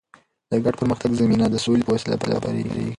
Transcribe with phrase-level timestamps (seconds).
[0.49, 2.85] د ګډ پرمختګ زمینه د سولې په وسیله برابریږي.